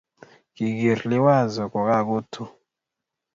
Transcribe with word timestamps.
Kiker 0.55 0.99
Liwazo 1.09 1.63
kokakotu 1.73 2.43